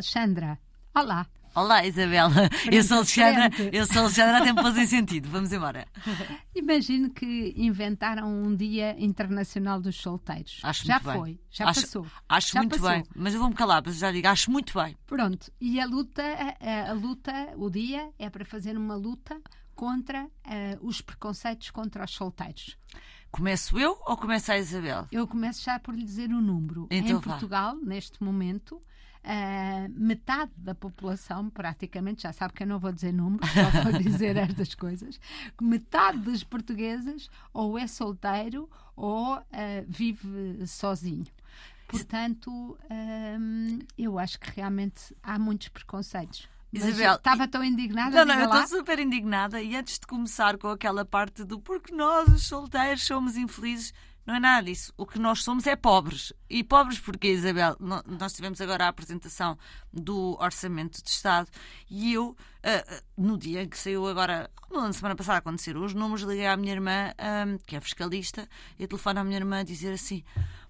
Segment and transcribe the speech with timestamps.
[0.00, 0.58] Alexandra.
[0.94, 1.26] Olá.
[1.54, 2.48] Olá, Isabela.
[2.72, 3.50] eu sou Alexandra.
[3.70, 5.28] Eu sou Alexandra, até me pôs em sentido.
[5.28, 5.86] Vamos embora.
[6.56, 10.58] Imagino que inventaram um Dia Internacional dos Solteiros.
[10.62, 11.40] Acho já muito foi, bem.
[11.50, 12.06] já acho, passou.
[12.26, 12.88] Acho já muito passou.
[12.88, 13.04] bem.
[13.14, 14.96] Mas eu vou-me calar, mas já digo, acho muito bem.
[15.06, 15.52] Pronto.
[15.60, 19.38] E a luta, a, a luta, o dia é para fazer uma luta
[19.74, 20.30] contra uh,
[20.80, 22.74] os preconceitos contra os solteiros.
[23.30, 25.06] Começo eu ou começa a Isabel?
[25.12, 26.88] Eu começo já por lhe dizer o número.
[26.90, 27.32] Então em vá.
[27.32, 28.80] Portugal, neste momento,
[29.24, 33.92] uh, metade da população, praticamente, já sabe que eu não vou dizer números, só vou
[34.00, 35.20] dizer estas coisas,
[35.60, 39.42] metade dos portugueses ou é solteiro ou uh,
[39.86, 41.26] vive sozinho.
[41.86, 46.48] Portanto, hum, eu acho que realmente há muitos preconceitos.
[46.72, 48.24] Mas Isabel, estava tão indignada.
[48.24, 51.92] Não, não, eu estou super indignada e antes de começar com aquela parte do porque
[51.92, 53.92] nós, os solteiros, somos infelizes,
[54.26, 54.92] não é nada disso.
[54.96, 56.32] O que nós somos é pobres.
[56.48, 59.58] E pobres porque, Isabel, nós tivemos agora a apresentação
[59.92, 61.48] do Orçamento de Estado
[61.90, 66.22] e eu, ah, ah, no dia que saiu agora, na semana passada, aconteceram os números,
[66.22, 67.12] liguei à minha irmã,
[67.66, 70.22] que é fiscalista, e telefono à minha irmã a dizer assim: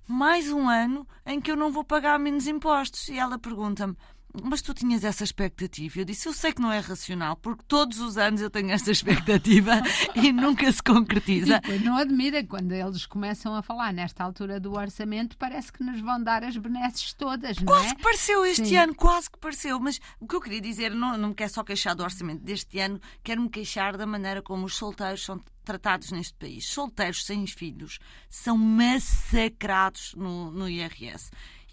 [0.07, 3.09] mais um ano em que eu não vou pagar menos impostos.
[3.09, 3.97] E ela pergunta-me.
[4.43, 6.01] Mas tu tinhas essa expectativa?
[6.01, 8.91] Eu disse, eu sei que não é racional, porque todos os anos eu tenho esta
[8.91, 9.81] expectativa
[10.15, 11.61] e nunca se concretiza.
[11.69, 16.01] E não admira quando eles começam a falar nesta altura do orçamento, parece que nos
[16.01, 17.95] vão dar as benesses todas, não Quase é?
[17.95, 18.77] que pareceu este Sim.
[18.77, 19.81] ano, quase que pareceu.
[19.81, 22.79] Mas o que eu queria dizer, não, não me quero só queixar do orçamento deste
[22.79, 26.67] ano, quero-me queixar da maneira como os solteiros são tratados neste país.
[26.67, 31.31] Solteiros sem filhos são massacrados no, no IRS.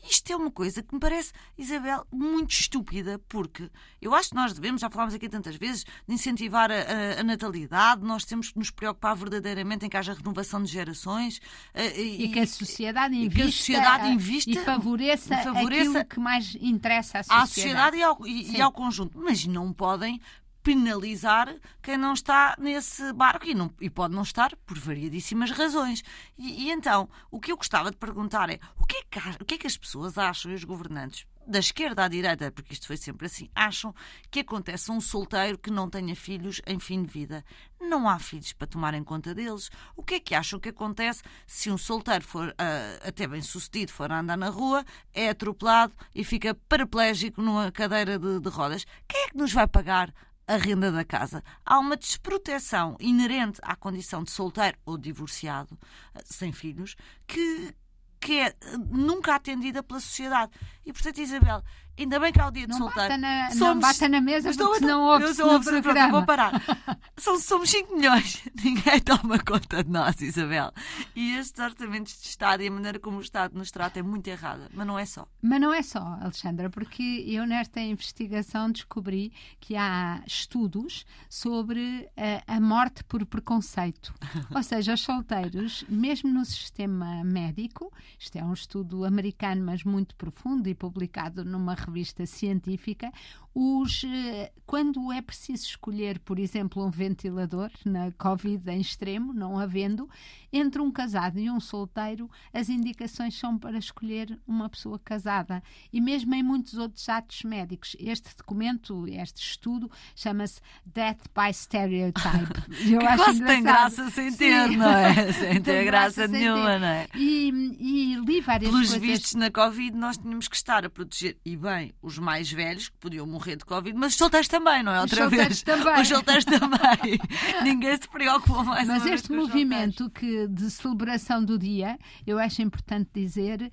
[0.10, 3.70] Isto é uma coisa que me parece, Isabel, muito estúpida, porque
[4.02, 7.24] eu acho que nós devemos, já falámos aqui tantas vezes, de incentivar a, a- a
[7.24, 11.40] natalidade, nós temos que nos preocupar verdadeiramente em que haja renovação de gerações.
[11.74, 15.90] eh, E que a sociedade e invista, que a sociedade invista- e favoreça, e favoreça
[16.00, 17.44] aquilo que mais interessa à sociedade.
[17.44, 19.18] à sociedade e ao, e- e ao conjunto.
[19.20, 20.22] Mas não podem
[20.68, 26.04] penalizar quem não está nesse barco e, não- e pode não estar por variadíssimas razões.
[26.38, 29.46] E, e então, o que eu gostava de perguntar é o que é, que, o
[29.46, 32.86] que é que as pessoas acham e os governantes da esquerda à direita, porque isto
[32.86, 33.96] foi sempre assim, acham
[34.30, 37.46] que acontece um solteiro que não tenha filhos em fim de vida.
[37.80, 39.70] Não há filhos para tomarem conta deles.
[39.96, 43.94] O que é que acham que acontece se um solteiro for ah, até bem sucedido,
[43.94, 48.86] for a andar na rua, é atropelado e fica paraplégico numa cadeira de, de rodas?
[49.08, 50.14] Quem é que nos vai pagar
[50.48, 51.44] a renda da casa.
[51.66, 55.78] Há uma desproteção inerente à condição de solteiro ou divorciado,
[56.16, 56.96] eh, sem filhos,
[57.28, 57.76] que,
[58.20, 58.56] que é eh,
[58.90, 60.52] nunca atendida pela sociedade.
[60.86, 61.62] E, portanto, Isabel,
[62.04, 63.10] ainda bem que há o dia de Não solteiro.
[63.10, 65.52] bata na- não Somos- bata na mesa, Estou porque a- senão ouve-se eu sou no
[65.54, 66.12] ouve-se, pronto, programa.
[66.12, 66.52] vou parar.
[67.18, 68.44] São, somos 5 milhões.
[68.64, 70.72] Ninguém toma conta de nós, Isabel.
[71.16, 74.28] E estes orçamentos de Estado e a maneira como o Estado nos trata é muito
[74.28, 74.70] errada.
[74.74, 75.28] Mas não é só.
[75.42, 82.42] Mas não é só, Alexandra, porque eu nesta investigação descobri que há estudos sobre eh,
[82.48, 84.14] a morte por preconceito.
[84.56, 90.16] Ou seja, os solteiros, mesmo no sistema médico, isto é um estudo americano, mas muito
[90.16, 93.12] profundo e publicado numa revista científica,
[93.60, 99.58] os, eh, quando é preciso escolher, por exemplo, um ventilador na Covid em extremo, não
[99.58, 100.08] havendo,
[100.54, 105.64] entre um casado e um solteiro, as indicações são para escolher uma pessoa casada.
[105.92, 107.96] E mesmo em muitos outros atos médicos.
[108.00, 112.62] Este documento, este estudo, chama-se Death by Stereotype.
[112.88, 114.38] Eu Que acho quase tem graça sem Sim.
[114.38, 115.34] ter, não é?
[115.34, 117.08] Sem ter graça sem nenhuma, não é?
[117.16, 119.02] E, e li várias Pelos coisas.
[119.02, 122.98] vistos na Covid, nós tínhamos que estar a proteger, e bem, os mais velhos, que
[122.98, 124.98] podiam morrer de Covid, mas os solteiros também, não é?
[124.98, 125.64] Os Outra solteiros vez.
[125.64, 126.02] também.
[126.02, 127.20] Os solteiros também.
[127.64, 132.62] Ninguém se preocupou mais Mas este os movimento que, de celebração do dia, eu acho
[132.62, 133.72] importante dizer,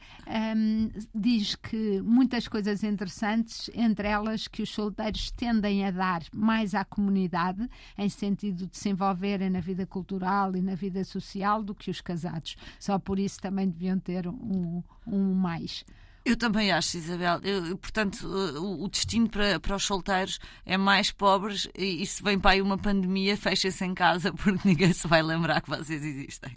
[0.57, 6.75] hum, diz que muitas coisas interessantes, entre elas que os solteiros tendem a dar mais
[6.75, 7.69] à comunidade,
[7.99, 12.01] em sentido de se envolverem na vida cultural e na vida social, do que os
[12.01, 12.57] casados.
[12.79, 15.85] Só por isso também deviam ter um, um mais.
[16.25, 17.39] Eu também acho, Isabel.
[17.43, 22.23] Eu, portanto, o, o destino para, para os solteiros é mais pobres e, e se
[22.23, 26.03] vem para aí uma pandemia, fechem-se em casa porque ninguém se vai lembrar que vocês
[26.03, 26.51] existem.